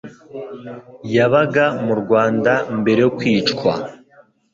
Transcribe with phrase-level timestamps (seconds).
[1.15, 3.73] yabaga mu Rwanda mbere yo kwicwa